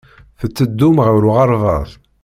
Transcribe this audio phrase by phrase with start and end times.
[0.39, 1.89] Tetteddum ɣer uɣerbaz.